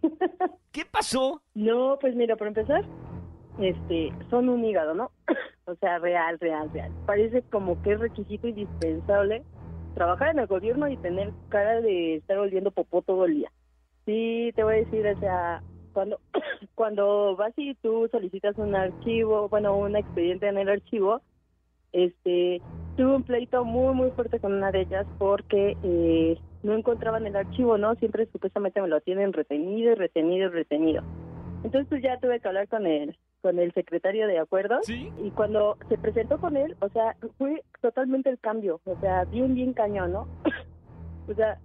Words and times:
¿Qué 0.72 0.86
pasó? 0.86 1.42
No, 1.52 1.98
pues 2.00 2.14
mira, 2.16 2.36
por 2.36 2.46
empezar, 2.46 2.82
este, 3.60 4.10
son 4.30 4.48
un 4.48 4.64
hígado, 4.64 4.94
¿no? 4.94 5.10
O 5.68 5.76
sea, 5.76 5.98
real, 5.98 6.38
real, 6.40 6.70
real. 6.72 6.90
Parece 7.06 7.42
como 7.42 7.80
que 7.82 7.92
es 7.92 8.00
requisito 8.00 8.48
indispensable 8.48 9.42
trabajar 9.94 10.30
en 10.30 10.38
el 10.38 10.46
gobierno 10.46 10.88
y 10.88 10.96
tener 10.96 11.32
cara 11.50 11.80
de 11.80 12.16
estar 12.16 12.38
oliendo 12.38 12.70
popó 12.70 13.02
todo 13.02 13.26
el 13.26 13.34
día. 13.34 13.52
Sí, 14.06 14.52
te 14.54 14.64
voy 14.64 14.74
a 14.74 14.78
decir, 14.78 15.06
o 15.06 15.20
sea, 15.20 15.62
cuando 15.92 16.20
cuando 16.74 17.36
vas 17.36 17.52
y 17.56 17.74
tú 17.76 18.08
solicitas 18.10 18.56
un 18.56 18.74
archivo, 18.74 19.48
bueno, 19.48 19.76
un 19.76 19.96
expediente 19.96 20.48
en 20.48 20.58
el 20.58 20.68
archivo, 20.68 21.20
este, 21.92 22.62
tuve 22.96 23.16
un 23.16 23.22
pleito 23.22 23.64
muy, 23.64 23.94
muy 23.94 24.10
fuerte 24.12 24.40
con 24.40 24.54
una 24.54 24.72
de 24.72 24.82
ellas 24.82 25.06
porque 25.18 25.76
eh, 25.82 26.38
no 26.62 26.74
encontraban 26.74 27.26
el 27.26 27.36
archivo, 27.36 27.76
¿no? 27.76 27.94
Siempre 27.96 28.26
supuestamente 28.32 28.80
me 28.80 28.88
lo 28.88 29.00
tienen 29.00 29.32
retenido, 29.32 29.94
retenido, 29.94 30.48
retenido. 30.48 31.02
Entonces 31.64 31.86
pues 31.88 32.02
ya 32.02 32.18
tuve 32.18 32.40
que 32.40 32.48
hablar 32.48 32.68
con 32.68 32.86
él 32.86 33.16
con 33.40 33.58
el 33.58 33.72
secretario 33.72 34.26
de 34.26 34.38
acuerdos 34.38 34.88
y 34.88 35.30
cuando 35.34 35.76
se 35.88 35.98
presentó 35.98 36.38
con 36.38 36.56
él, 36.56 36.76
o 36.80 36.88
sea, 36.88 37.16
fue 37.36 37.62
totalmente 37.80 38.30
el 38.30 38.38
cambio, 38.38 38.80
o 38.84 38.98
sea, 39.00 39.24
bien, 39.24 39.54
bien 39.54 39.72
cañón, 39.72 40.12
¿no? 40.12 40.28
o 41.28 41.34
sea, 41.34 41.58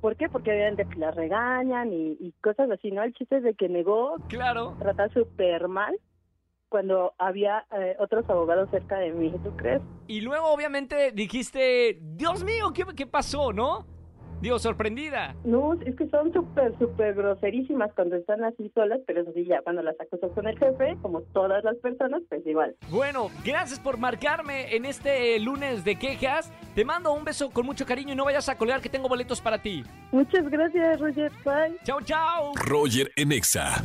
¿por 0.00 0.16
qué? 0.16 0.28
Porque 0.28 0.52
obviamente 0.52 0.86
la 0.96 1.10
regañan 1.10 1.92
y, 1.92 2.32
cosas 2.42 2.70
así, 2.70 2.90
¿no? 2.90 3.02
El 3.02 3.14
chiste 3.14 3.38
es 3.38 3.42
de 3.42 3.54
que 3.54 3.68
negó, 3.68 4.16
claro, 4.28 4.76
tratar 4.78 5.12
súper 5.12 5.68
mal 5.68 5.98
cuando 6.68 7.14
había 7.18 7.66
eh, 7.76 7.96
otros 7.98 8.28
abogados 8.30 8.70
cerca 8.70 8.98
de 8.98 9.12
mí, 9.12 9.34
¿tú 9.42 9.56
crees? 9.56 9.82
Y 10.06 10.20
luego 10.20 10.52
obviamente 10.52 11.10
dijiste, 11.10 11.98
Dios 12.00 12.44
mío, 12.44 12.72
¿qué, 12.72 12.84
qué 12.96 13.06
pasó, 13.06 13.52
no? 13.52 13.86
Digo, 14.40 14.58
sorprendida. 14.58 15.34
No, 15.44 15.74
es 15.74 15.94
que 15.96 16.08
son 16.08 16.32
súper, 16.32 16.76
súper 16.78 17.14
groserísimas 17.14 17.92
cuando 17.94 18.16
están 18.16 18.42
así 18.42 18.70
solas, 18.74 19.00
pero 19.06 19.22
eso 19.22 19.32
sí, 19.34 19.44
ya 19.44 19.60
cuando 19.62 19.82
las 19.82 20.00
acusas 20.00 20.30
con 20.32 20.46
el 20.46 20.58
jefe, 20.58 20.96
como 21.02 21.20
todas 21.32 21.62
las 21.62 21.76
personas, 21.76 22.22
pues 22.28 22.46
igual. 22.46 22.74
Bueno, 22.90 23.30
gracias 23.44 23.78
por 23.78 23.98
marcarme 23.98 24.74
en 24.74 24.84
este 24.86 25.38
lunes 25.40 25.84
de 25.84 25.96
quejas. 25.96 26.52
Te 26.74 26.84
mando 26.84 27.12
un 27.12 27.24
beso 27.24 27.50
con 27.50 27.66
mucho 27.66 27.84
cariño 27.84 28.14
y 28.14 28.16
no 28.16 28.24
vayas 28.24 28.48
a 28.48 28.56
colgar 28.56 28.80
que 28.80 28.88
tengo 28.88 29.08
boletos 29.08 29.40
para 29.40 29.58
ti. 29.58 29.84
Muchas 30.12 30.48
gracias, 30.48 31.00
Roger. 31.00 31.30
Bye. 31.44 31.76
Chao, 31.84 32.00
chao. 32.00 32.52
Roger 32.66 33.10
Enexa. 33.16 33.82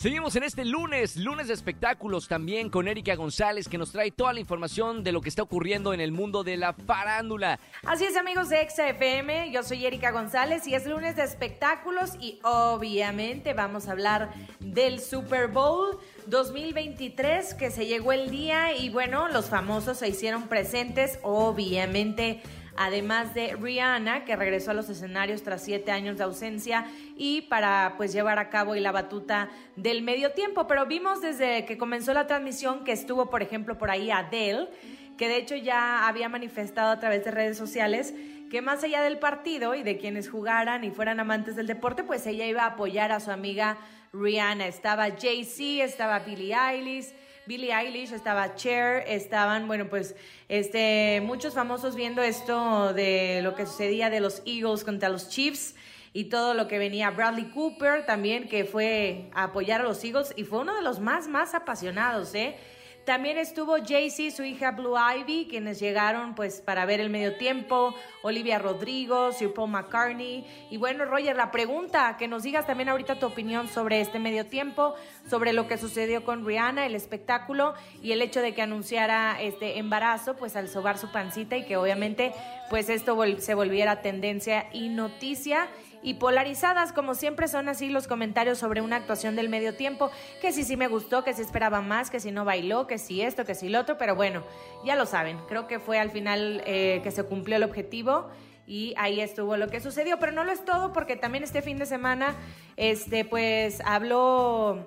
Seguimos 0.00 0.36
en 0.36 0.44
este 0.44 0.64
lunes, 0.64 1.16
lunes 1.16 1.48
de 1.48 1.54
espectáculos 1.54 2.28
también 2.28 2.70
con 2.70 2.86
Erika 2.86 3.16
González 3.16 3.68
que 3.68 3.78
nos 3.78 3.90
trae 3.90 4.12
toda 4.12 4.32
la 4.32 4.38
información 4.38 5.02
de 5.02 5.10
lo 5.10 5.20
que 5.20 5.28
está 5.28 5.42
ocurriendo 5.42 5.92
en 5.92 6.00
el 6.00 6.12
mundo 6.12 6.44
de 6.44 6.56
la 6.56 6.72
farándula. 6.72 7.58
Así 7.84 8.04
es 8.04 8.16
amigos 8.16 8.48
de 8.48 8.64
XFM, 8.70 9.50
yo 9.50 9.64
soy 9.64 9.84
Erika 9.84 10.12
González 10.12 10.68
y 10.68 10.76
es 10.76 10.86
lunes 10.86 11.16
de 11.16 11.24
espectáculos 11.24 12.12
y 12.20 12.38
obviamente 12.44 13.54
vamos 13.54 13.88
a 13.88 13.90
hablar 13.90 14.32
del 14.60 15.00
Super 15.00 15.48
Bowl 15.48 15.98
2023 16.26 17.54
que 17.54 17.72
se 17.72 17.86
llegó 17.86 18.12
el 18.12 18.30
día 18.30 18.76
y 18.76 18.90
bueno, 18.90 19.26
los 19.26 19.46
famosos 19.46 19.98
se 19.98 20.06
hicieron 20.06 20.46
presentes, 20.46 21.18
obviamente 21.24 22.40
además 22.78 23.34
de 23.34 23.56
Rihanna, 23.56 24.24
que 24.24 24.36
regresó 24.36 24.70
a 24.70 24.74
los 24.74 24.88
escenarios 24.88 25.42
tras 25.42 25.62
siete 25.62 25.90
años 25.90 26.16
de 26.16 26.24
ausencia 26.24 26.86
y 27.16 27.42
para 27.42 27.94
pues 27.96 28.12
llevar 28.12 28.38
a 28.38 28.50
cabo 28.50 28.74
la 28.76 28.92
batuta 28.92 29.50
del 29.74 30.02
medio 30.02 30.30
tiempo. 30.30 30.68
Pero 30.68 30.86
vimos 30.86 31.20
desde 31.20 31.64
que 31.64 31.76
comenzó 31.76 32.14
la 32.14 32.28
transmisión 32.28 32.84
que 32.84 32.92
estuvo, 32.92 33.30
por 33.30 33.42
ejemplo, 33.42 33.76
por 33.78 33.90
ahí 33.90 34.12
Adele, 34.12 34.68
que 35.16 35.28
de 35.28 35.38
hecho 35.38 35.56
ya 35.56 36.06
había 36.06 36.28
manifestado 36.28 36.92
a 36.92 37.00
través 37.00 37.24
de 37.24 37.32
redes 37.32 37.58
sociales 37.58 38.14
que 38.48 38.62
más 38.62 38.82
allá 38.84 39.02
del 39.02 39.18
partido 39.18 39.74
y 39.74 39.82
de 39.82 39.98
quienes 39.98 40.30
jugaran 40.30 40.84
y 40.84 40.90
fueran 40.90 41.20
amantes 41.20 41.56
del 41.56 41.66
deporte, 41.66 42.04
pues 42.04 42.26
ella 42.26 42.46
iba 42.46 42.62
a 42.62 42.68
apoyar 42.68 43.12
a 43.12 43.20
su 43.20 43.30
amiga 43.30 43.76
Rihanna. 44.12 44.66
Estaba 44.68 45.10
Jay-Z, 45.10 45.84
estaba 45.84 46.20
Billie 46.20 46.54
Eilish, 46.54 47.12
Billie 47.48 47.72
Eilish, 47.72 48.12
estaba 48.12 48.56
Cher, 48.56 49.04
estaban, 49.06 49.66
bueno, 49.66 49.88
pues 49.88 50.14
este, 50.50 51.22
muchos 51.24 51.54
famosos 51.54 51.96
viendo 51.96 52.20
esto 52.20 52.92
de 52.92 53.40
lo 53.42 53.54
que 53.54 53.64
sucedía 53.64 54.10
de 54.10 54.20
los 54.20 54.42
Eagles 54.44 54.84
contra 54.84 55.08
los 55.08 55.30
Chiefs 55.30 55.74
y 56.12 56.24
todo 56.24 56.52
lo 56.52 56.68
que 56.68 56.76
venía. 56.76 57.10
Bradley 57.10 57.46
Cooper 57.46 58.04
también, 58.04 58.50
que 58.50 58.66
fue 58.66 59.30
a 59.32 59.44
apoyar 59.44 59.80
a 59.80 59.84
los 59.84 60.04
Eagles 60.04 60.34
y 60.36 60.44
fue 60.44 60.58
uno 60.58 60.74
de 60.74 60.82
los 60.82 61.00
más, 61.00 61.26
más 61.26 61.54
apasionados, 61.54 62.34
¿eh? 62.34 62.58
También 63.08 63.38
estuvo 63.38 63.78
Jaycee, 63.82 64.30
su 64.30 64.44
hija 64.44 64.72
Blue 64.72 64.94
Ivy, 64.98 65.46
quienes 65.48 65.80
llegaron 65.80 66.34
pues 66.34 66.60
para 66.60 66.84
ver 66.84 67.00
el 67.00 67.08
medio 67.08 67.36
tiempo, 67.38 67.94
Olivia 68.20 68.58
Rodrigo, 68.58 69.32
Sir 69.32 69.54
Paul 69.54 69.70
McCartney. 69.70 70.44
Y 70.70 70.76
bueno, 70.76 71.06
Roger, 71.06 71.34
la 71.34 71.50
pregunta, 71.50 72.18
que 72.18 72.28
nos 72.28 72.42
digas 72.42 72.66
también 72.66 72.90
ahorita 72.90 73.18
tu 73.18 73.24
opinión 73.24 73.66
sobre 73.66 74.02
este 74.02 74.18
medio 74.18 74.44
tiempo, 74.44 74.94
sobre 75.26 75.54
lo 75.54 75.66
que 75.66 75.78
sucedió 75.78 76.22
con 76.22 76.44
Rihanna, 76.44 76.84
el 76.84 76.94
espectáculo 76.94 77.72
y 78.02 78.12
el 78.12 78.20
hecho 78.20 78.42
de 78.42 78.52
que 78.52 78.60
anunciara 78.60 79.40
este 79.40 79.78
embarazo, 79.78 80.36
pues 80.36 80.54
al 80.54 80.68
sobar 80.68 80.98
su 80.98 81.10
pancita 81.10 81.56
y 81.56 81.64
que 81.64 81.78
obviamente 81.78 82.34
pues 82.68 82.90
esto 82.90 83.16
se 83.38 83.54
volviera 83.54 84.02
tendencia 84.02 84.66
y 84.70 84.90
noticia 84.90 85.66
y 86.02 86.14
polarizadas, 86.14 86.92
como 86.92 87.14
siempre 87.14 87.48
son 87.48 87.68
así 87.68 87.88
los 87.90 88.06
comentarios 88.06 88.58
sobre 88.58 88.80
una 88.80 88.96
actuación 88.96 89.36
del 89.36 89.48
medio 89.48 89.74
tiempo, 89.74 90.10
que 90.40 90.52
si 90.52 90.64
sí 90.64 90.76
me 90.76 90.88
gustó, 90.88 91.24
que 91.24 91.34
si 91.34 91.42
esperaba 91.42 91.80
más, 91.80 92.10
que 92.10 92.20
si 92.20 92.30
no 92.30 92.44
bailó, 92.44 92.86
que 92.86 92.98
si 92.98 93.22
esto, 93.22 93.44
que 93.44 93.54
si 93.54 93.68
lo 93.68 93.80
otro, 93.80 93.98
pero 93.98 94.14
bueno, 94.14 94.42
ya 94.84 94.96
lo 94.96 95.06
saben, 95.06 95.38
creo 95.48 95.66
que 95.66 95.78
fue 95.78 95.98
al 95.98 96.10
final 96.10 96.62
eh, 96.66 97.00
que 97.02 97.10
se 97.10 97.24
cumplió 97.24 97.56
el 97.56 97.64
objetivo 97.64 98.28
y 98.66 98.94
ahí 98.98 99.20
estuvo 99.20 99.56
lo 99.56 99.68
que 99.68 99.80
sucedió, 99.80 100.18
pero 100.18 100.32
no 100.32 100.44
lo 100.44 100.52
es 100.52 100.64
todo 100.64 100.92
porque 100.92 101.16
también 101.16 101.42
este 101.42 101.62
fin 101.62 101.78
de 101.78 101.86
semana, 101.86 102.34
este, 102.76 103.24
pues 103.24 103.80
habló 103.84 104.86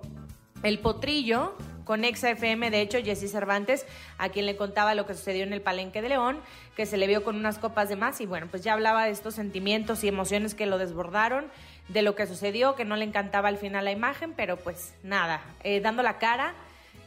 el 0.64 0.80
potrillo, 0.80 1.56
con 1.92 2.06
Exa 2.06 2.30
FM, 2.30 2.72
de 2.72 2.80
hecho, 2.80 3.00
Jesse 3.04 3.30
Cervantes, 3.30 3.86
a 4.18 4.30
quien 4.30 4.46
le 4.46 4.56
contaba 4.56 4.96
lo 4.96 5.06
que 5.06 5.14
sucedió 5.14 5.44
en 5.44 5.52
el 5.52 5.60
Palenque 5.60 6.02
de 6.02 6.08
León, 6.08 6.40
que 6.78 6.86
se 6.86 6.96
le 6.96 7.06
vio 7.06 7.22
con 7.22 7.36
unas 7.36 7.58
copas 7.58 7.90
de 7.90 7.98
más 7.98 8.22
y 8.22 8.26
bueno, 8.26 8.48
pues 8.50 8.64
ya 8.64 8.72
hablaba 8.72 9.04
de 9.04 9.12
estos 9.12 9.36
sentimientos 9.36 10.02
y 10.06 10.08
emociones 10.08 10.56
que 10.56 10.68
lo 10.68 10.78
desbordaron, 10.78 11.48
de 11.90 12.02
lo 12.02 12.16
que 12.16 12.28
sucedió, 12.28 12.76
que 12.76 12.86
no 12.86 12.96
le 12.96 13.04
encantaba 13.04 13.50
al 13.50 13.58
final 13.58 13.84
la 13.84 13.92
imagen, 13.92 14.32
pero 14.38 14.56
pues 14.56 14.94
nada, 15.04 15.42
eh, 15.66 15.82
dando 15.82 16.02
la 16.02 16.18
cara, 16.18 16.54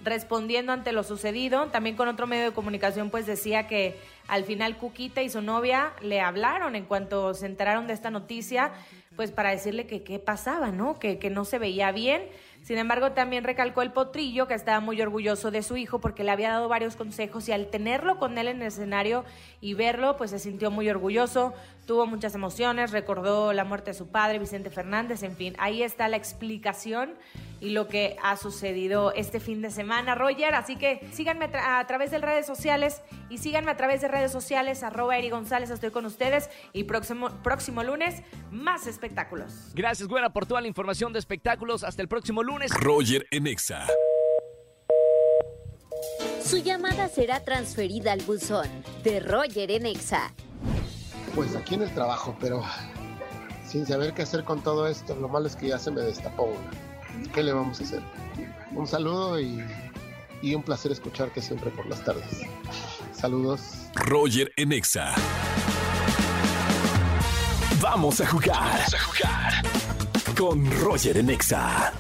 respondiendo 0.03 0.71
ante 0.73 0.93
lo 0.93 1.03
sucedido, 1.03 1.69
también 1.69 1.97
con 1.97 2.09
otro 2.09 2.27
medio 2.27 2.45
de 2.45 2.53
comunicación 2.53 3.09
pues 3.09 3.25
decía 3.25 3.67
que 3.67 3.99
al 4.29 4.45
final 4.45 4.77
Cuquita 4.77 5.23
y 5.23 5.31
su 5.31 5.41
novia 5.41 5.95
le 6.03 6.21
hablaron 6.21 6.77
en 6.77 6.85
cuanto 6.85 7.33
se 7.33 7.47
enteraron 7.47 7.87
de 7.87 7.95
esta 7.95 8.11
noticia, 8.11 8.71
pues 9.17 9.31
para 9.31 9.49
decirle 9.49 9.87
que 9.87 10.03
qué 10.03 10.19
pasaba, 10.19 10.73
¿no? 10.73 10.99
Que, 10.99 11.19
que 11.19 11.31
no 11.31 11.47
se 11.47 11.59
veía 11.59 11.91
bien 11.91 12.21
sin 12.65 12.79
embargo, 12.79 13.13
también 13.13 13.45
recalcó 13.45 13.83
el 13.83 13.93
potrillo 13.93 14.49
que 14.49 14.55
estaba 14.55 14.81
muy 14.81 15.01
orgulloso 15.03 15.51
de 15.51 15.63
su 15.63 15.77
hijo 15.77 16.01
porque 16.01 16.25
le 16.25 16.31
había 16.31 16.49
dado 16.49 16.67
varios 16.67 16.97
consejos 16.97 17.47
y 17.47 17.53
al 17.53 17.67
tenerlo 17.67 18.19
con 18.19 18.39
él 18.39 18.49
en 18.49 18.63
el 18.63 18.69
escenario 18.69 19.27
y 19.61 19.75
verlo, 19.75 20.17
pues 20.17 20.31
se 20.31 20.39
sintió 20.39 20.71
muy 20.71 20.89
orgulloso, 20.89 21.53
tuvo 21.87 22.07
muchas 22.07 22.35
emociones, 22.35 22.91
recordó 22.91 23.53
la 23.53 23.65
muerte 23.65 23.91
de 23.91 23.95
su 23.95 24.09
padre, 24.09 24.39
Vicente 24.39 24.71
Fernández, 24.71 25.23
en 25.23 25.37
fin, 25.37 25.55
ahí 25.59 25.83
está 25.83 26.09
la 26.09 26.17
explicación 26.17 27.13
y 27.61 27.71
lo 27.71 27.87
que 27.87 28.17
ha 28.23 28.37
sucedido 28.37 29.13
este 29.13 29.41
fin 29.41 29.61
de 29.61 29.71
semana, 29.71 30.15
Roger. 30.15 30.55
Así 30.55 30.77
que 30.77 31.07
síganme 31.13 31.51
a, 31.55 31.87
través 31.87 32.11
de 32.11 32.19
redes 32.19 32.47
sociales 32.47 33.03
y 33.29 33.39
síganme 33.39 33.71
a 33.71 33.77
través 33.77 34.01
de 34.01 34.09
redes 34.09 34.33
sociales, 34.33 34.83
arroba 34.83 35.19
Eri 35.19 35.29
González, 35.29 35.69
estoy 35.69 35.91
con 35.91 36.07
ustedes 36.07 36.49
y 36.73 36.85
próximo, 36.85 37.29
próximo 37.43 37.83
lunes 37.83 38.23
más 38.51 38.87
espectáculos. 38.87 39.73
Gracias, 39.75 40.09
Güera, 40.09 40.31
por 40.31 40.47
toda 40.47 40.63
la 40.63 40.69
información 40.69 41.13
de 41.13 41.19
espectáculos. 41.19 41.85
Hasta 41.85 42.01
el 42.01 42.09
próximo 42.09 42.43
lunes. 42.43 42.54
Roger 42.81 43.27
Enexa. 43.31 43.87
Su 46.45 46.59
llamada 46.59 47.09
será 47.09 47.45
transferida 47.45 48.13
al 48.13 48.21
buzón 48.23 48.69
de 49.03 49.21
Roger 49.21 49.71
Enexa. 49.71 50.35
Pues 51.35 51.57
aquí 51.57 51.75
en 51.75 51.83
el 51.83 51.95
trabajo, 51.95 52.37
pero 52.41 52.63
sin 53.67 53.87
saber 53.87 54.15
qué 54.15 54.23
hacer 54.23 54.45
con 54.45 54.63
todo 54.63 54.87
esto, 54.87 55.15
lo 55.17 55.29
malo 55.29 55.47
es 55.47 55.57
que 55.57 55.69
ya 55.69 55.79
se 55.79 55.91
me 55.91 56.03
destapó 56.03 56.45
una. 56.45 56.71
¿qué 57.33 57.43
le 57.43 57.53
vamos 57.53 57.81
a 57.81 57.85
hacer? 57.85 58.03
Un 58.73 58.87
saludo 58.87 59.41
y, 59.41 59.63
un 60.55 60.63
placer 60.63 60.93
escucharte 60.93 61.41
siempre 61.41 61.71
por 61.71 61.87
las 61.87 62.05
tardes. 62.05 62.43
Saludos. 63.13 63.89
Roger 63.95 64.53
Enexa. 64.57 65.15
Vamos 67.81 68.21
a 68.21 68.27
jugar. 68.27 68.59
Vamos 68.59 68.95
a 68.95 68.99
jugar. 68.99 69.63
Con 70.37 70.81
Roger 70.83 71.19
Enexa. 71.19 71.93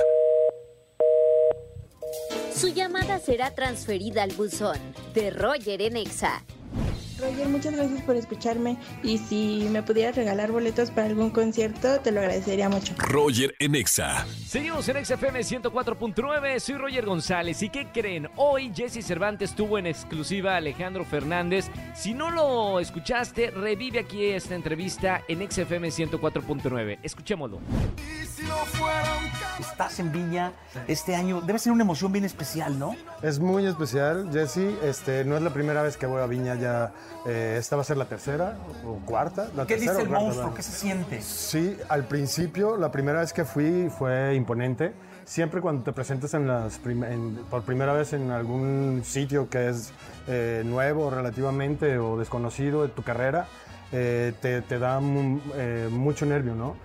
Su 2.54 2.68
llamada 2.68 3.18
será 3.18 3.52
transferida 3.56 4.22
al 4.22 4.30
buzón 4.34 4.78
de 5.14 5.30
Roger 5.30 5.82
Enexa. 5.82 6.44
Roger, 7.18 7.48
muchas 7.48 7.74
gracias 7.74 8.02
por 8.02 8.16
escucharme 8.16 8.76
y 9.02 9.18
si 9.18 9.68
me 9.70 9.82
pudieras 9.82 10.16
regalar 10.16 10.52
boletos 10.52 10.90
para 10.90 11.06
algún 11.06 11.30
concierto, 11.30 12.00
te 12.00 12.12
lo 12.12 12.20
agradecería 12.20 12.68
mucho. 12.68 12.94
Roger 12.98 13.54
Enexa. 13.58 14.26
Seguimos 14.46 14.88
en 14.88 15.04
XFM 15.04 15.40
104.9, 15.40 16.60
soy 16.60 16.74
Roger 16.76 17.06
González 17.06 17.62
y 17.62 17.70
¿qué 17.70 17.88
creen? 17.92 18.28
Hoy 18.36 18.72
Jesse 18.74 19.04
Cervantes 19.04 19.54
tuvo 19.54 19.78
en 19.78 19.86
exclusiva 19.86 20.54
a 20.54 20.56
Alejandro 20.58 21.04
Fernández. 21.04 21.66
Si 21.94 22.14
no 22.14 22.30
lo 22.30 22.80
escuchaste, 22.80 23.50
revive 23.50 24.00
aquí 24.00 24.26
esta 24.26 24.54
entrevista 24.54 25.22
en 25.28 25.50
XFM 25.50 25.88
104.9. 25.88 26.98
Escuchémoslo. 27.02 27.60
Estás 29.58 29.98
en 30.00 30.12
Viña 30.12 30.52
este 30.86 31.16
año, 31.16 31.40
debe 31.40 31.58
ser 31.58 31.72
una 31.72 31.82
emoción 31.82 32.12
bien 32.12 32.24
especial, 32.24 32.78
¿no? 32.78 32.94
Es 33.22 33.38
muy 33.38 33.66
especial, 33.66 34.28
Jesse. 34.32 34.76
Este, 34.82 35.24
no 35.24 35.36
es 35.36 35.42
la 35.42 35.50
primera 35.50 35.82
vez 35.82 35.96
que 35.96 36.06
voy 36.06 36.20
a 36.20 36.26
Viña 36.26 36.54
ya 36.56 36.92
eh, 37.26 37.56
esta 37.58 37.76
va 37.76 37.82
a 37.82 37.84
ser 37.84 37.96
la 37.96 38.04
tercera 38.04 38.58
o 38.84 38.96
cuarta. 39.06 39.48
La 39.56 39.66
¿Qué 39.66 39.76
dice 39.76 40.02
el 40.02 40.08
monstruo? 40.08 40.54
¿Qué 40.54 40.62
se 40.62 40.72
siente? 40.72 41.22
Sí, 41.22 41.76
al 41.88 42.04
principio, 42.04 42.76
la 42.76 42.90
primera 42.90 43.20
vez 43.20 43.32
que 43.32 43.44
fui 43.44 43.88
fue 43.88 44.34
imponente. 44.34 44.92
Siempre 45.24 45.60
cuando 45.60 45.82
te 45.82 45.92
presentas 45.92 46.34
en 46.34 46.46
las 46.46 46.80
por 47.50 47.62
primera 47.62 47.92
vez 47.92 48.12
en 48.12 48.30
algún 48.30 49.02
sitio 49.04 49.50
que 49.50 49.70
es 49.70 49.92
eh, 50.28 50.62
nuevo 50.64 51.10
relativamente 51.10 51.98
o 51.98 52.16
desconocido 52.16 52.82
de 52.82 52.88
tu 52.90 53.02
carrera, 53.02 53.48
eh, 53.90 54.34
te, 54.40 54.62
te, 54.62 54.78
da 54.78 55.00
mucho 55.00 56.26
nervio, 56.26 56.54
¿no? 56.54 56.76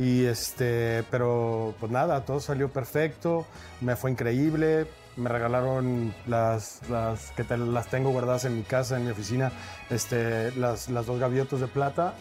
Y 0.00 0.24
este, 0.24 1.04
pero 1.10 1.74
pues 1.78 1.92
nada, 1.92 2.24
todo 2.24 2.40
salió 2.40 2.70
perfecto, 2.70 3.44
me 3.82 3.96
fue 3.96 4.10
increíble, 4.10 4.86
me 5.16 5.28
regalaron 5.28 6.14
las, 6.26 6.80
las 6.88 7.32
que 7.32 7.44
las 7.58 7.88
tengo 7.88 8.10
guardadas 8.10 8.46
en 8.46 8.56
mi 8.56 8.62
casa, 8.62 8.96
en 8.96 9.04
mi 9.04 9.10
oficina, 9.10 9.52
este, 9.90 10.52
las, 10.52 10.88
las 10.88 11.04
dos 11.04 11.20
gaviotas 11.20 11.60
de 11.60 11.66
plata. 11.66 12.14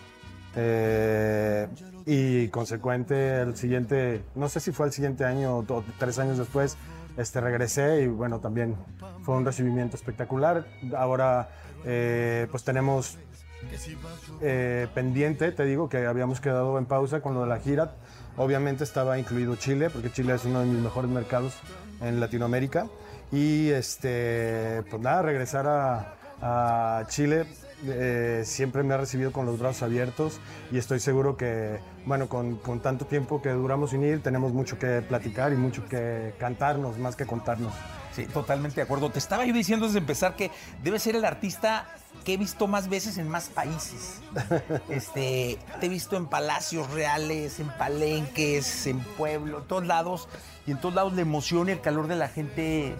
eh, 0.55 1.67
y 2.05 2.47
consecuente, 2.49 3.41
el 3.41 3.55
siguiente, 3.55 4.23
no 4.35 4.49
sé 4.49 4.59
si 4.59 4.71
fue 4.73 4.87
el 4.87 4.91
siguiente 4.91 5.23
año 5.23 5.57
o 5.57 5.83
tres 5.99 6.19
años 6.19 6.37
después, 6.37 6.75
este, 7.17 7.39
regresé 7.39 8.01
y 8.01 8.07
bueno, 8.07 8.39
también 8.39 8.75
fue 9.23 9.35
un 9.35 9.45
recibimiento 9.45 9.95
espectacular. 9.95 10.65
Ahora, 10.97 11.49
eh, 11.85 12.47
pues 12.51 12.63
tenemos 12.63 13.17
eh, 14.41 14.87
pendiente, 14.93 15.51
te 15.51 15.65
digo 15.65 15.89
que 15.89 16.05
habíamos 16.05 16.39
quedado 16.39 16.77
en 16.77 16.85
pausa 16.85 17.21
con 17.21 17.33
lo 17.33 17.41
de 17.41 17.47
la 17.47 17.59
gira. 17.59 17.95
Obviamente 18.37 18.83
estaba 18.83 19.19
incluido 19.19 19.55
Chile, 19.55 19.89
porque 19.89 20.11
Chile 20.11 20.33
es 20.33 20.45
uno 20.45 20.61
de 20.61 20.65
mis 20.65 20.81
mejores 20.81 21.11
mercados 21.11 21.53
en 22.01 22.19
Latinoamérica. 22.19 22.87
Y 23.31 23.69
este, 23.69 24.83
pues 24.89 25.01
nada, 25.01 25.21
regresar 25.21 25.65
a, 26.41 27.03
Chile 27.09 27.45
eh, 27.85 28.43
siempre 28.45 28.81
me 28.81 28.93
ha 28.93 28.97
recibido 28.97 29.33
con 29.33 29.45
los 29.45 29.59
brazos 29.59 29.83
abiertos 29.83 30.39
y 30.71 30.77
estoy 30.77 31.01
seguro 31.01 31.35
que, 31.35 31.79
bueno, 32.05 32.29
con, 32.29 32.55
con 32.55 32.79
tanto 32.79 33.05
tiempo 33.05 33.41
que 33.41 33.49
duramos 33.49 33.89
sin 33.89 34.03
ir, 34.05 34.23
tenemos 34.23 34.53
mucho 34.53 34.79
que 34.79 35.01
platicar 35.01 35.51
y 35.51 35.57
mucho 35.57 35.85
que 35.89 36.33
cantarnos, 36.39 36.97
más 36.97 37.17
que 37.17 37.25
contarnos. 37.25 37.73
Sí, 38.13 38.25
totalmente 38.25 38.77
de 38.77 38.81
acuerdo. 38.83 39.09
Te 39.09 39.19
estaba 39.19 39.45
yo 39.45 39.53
diciendo 39.53 39.85
desde 39.85 39.99
empezar 39.99 40.35
que 40.35 40.49
debe 40.81 40.97
ser 40.97 41.15
el 41.15 41.25
artista 41.25 41.85
que 42.29 42.35
he 42.35 42.37
visto 42.37 42.67
más 42.67 42.89
veces 42.89 43.17
en 43.17 43.27
más 43.27 43.49
países. 43.49 44.21
Este, 44.89 45.57
te 45.79 45.87
he 45.87 45.89
visto 45.89 46.15
en 46.15 46.27
palacios 46.27 46.87
reales, 46.91 47.59
en 47.59 47.69
palenques, 47.69 48.85
en 48.85 48.99
pueblos, 48.99 49.63
en 49.63 49.67
todos 49.67 49.87
lados. 49.87 50.27
Y 50.67 50.71
en 50.71 50.79
todos 50.79 50.93
lados 50.93 51.13
la 51.13 51.21
emoción 51.21 51.69
y 51.69 51.71
el 51.71 51.81
calor 51.81 52.07
de 52.07 52.15
la 52.15 52.27
gente 52.27 52.93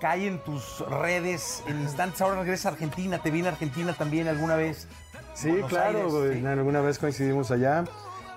cae 0.00 0.26
en 0.26 0.42
tus 0.42 0.80
redes 0.88 1.62
en 1.66 1.82
instantes. 1.82 2.22
Ahora 2.22 2.40
regresa 2.40 2.70
a 2.70 2.72
Argentina. 2.72 3.22
Te 3.22 3.30
vi 3.30 3.40
en 3.40 3.46
Argentina 3.48 3.92
también 3.92 4.26
alguna 4.26 4.56
vez. 4.56 4.88
Sí, 5.34 5.50
Buenos 5.50 5.68
claro, 5.68 5.98
Aires, 5.98 6.12
güey, 6.12 6.40
sí. 6.40 6.46
alguna 6.46 6.80
vez 6.80 6.98
coincidimos 6.98 7.50
allá. 7.50 7.84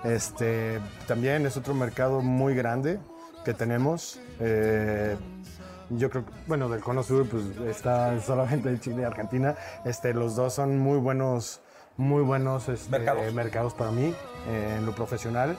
Este, 0.04 0.80
también 1.06 1.46
es 1.46 1.56
otro 1.56 1.72
mercado 1.72 2.20
muy 2.20 2.54
grande 2.54 2.98
que 3.46 3.54
tenemos. 3.54 4.20
Eh, 4.40 5.16
yo 5.90 6.10
creo 6.10 6.24
que, 6.26 6.32
bueno, 6.46 6.68
del 6.68 6.80
Cono 6.80 7.02
Sur, 7.02 7.28
pues 7.28 7.44
está 7.68 8.20
solamente 8.20 8.78
Chile 8.80 9.02
y 9.02 9.04
Argentina. 9.04 9.54
Este, 9.84 10.12
los 10.14 10.36
dos 10.36 10.54
son 10.54 10.78
muy 10.78 10.98
buenos, 10.98 11.60
muy 11.96 12.22
buenos 12.22 12.68
este, 12.68 12.90
Mercados. 12.90 13.32
mercados 13.34 13.74
para 13.74 13.90
mí 13.90 14.14
eh, 14.48 14.76
en 14.78 14.86
lo 14.86 14.94
profesional. 14.94 15.56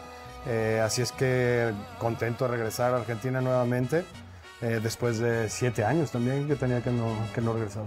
Eh, 0.48 0.82
así 0.84 1.02
es 1.02 1.12
que 1.12 1.74
contento 2.00 2.46
de 2.46 2.52
regresar 2.52 2.94
a 2.94 2.98
Argentina 2.98 3.42
nuevamente. 3.42 4.06
eh, 4.62 4.80
después 4.82 5.20
de 5.20 5.50
siete 5.52 5.84
años 5.84 6.10
también 6.12 6.48
que 6.48 6.56
tenía 6.56 6.82
que 6.82 6.90
no, 6.90 7.14
que 7.36 7.42
no 7.42 7.54
regresaba. 7.54 7.86